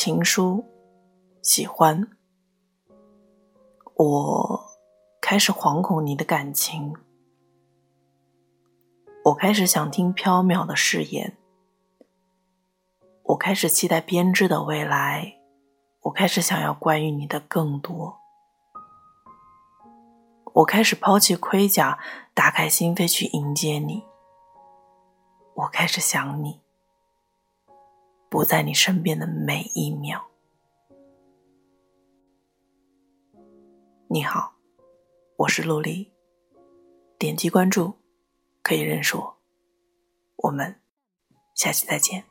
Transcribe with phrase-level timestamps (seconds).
[0.00, 0.64] 情书，
[1.42, 2.08] 喜欢。
[3.96, 4.64] 我
[5.20, 6.94] 开始惶恐你的感情，
[9.24, 11.36] 我开始想听飘渺的誓言，
[13.24, 15.40] 我开始期待编织的未来，
[16.02, 18.20] 我开始想要关于你的更多，
[20.54, 21.98] 我开始抛弃盔甲，
[22.32, 24.04] 打开心扉去迎接你，
[25.54, 26.60] 我开始想你。
[28.28, 30.28] 不在你身边的每一秒。
[34.08, 34.54] 你好，
[35.36, 36.12] 我是陆离。
[37.18, 37.98] 点击关注，
[38.62, 39.38] 可以认识我。
[40.36, 40.80] 我们
[41.54, 42.24] 下期再见。